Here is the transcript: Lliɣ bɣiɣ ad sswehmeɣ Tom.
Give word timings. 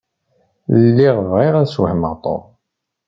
Lliɣ 0.85 1.15
bɣiɣ 1.31 1.53
ad 1.57 1.67
sswehmeɣ 1.69 2.13
Tom. 2.23 2.43